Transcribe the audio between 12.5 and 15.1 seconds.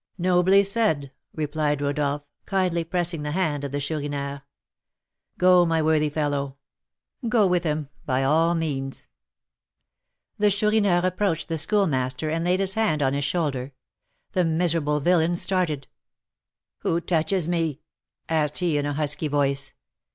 his hand on his shoulder; the miserable